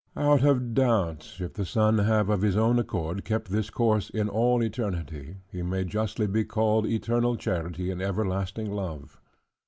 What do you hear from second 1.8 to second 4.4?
have of his own accord kept this course in